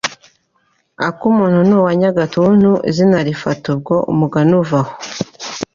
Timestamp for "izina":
2.89-3.17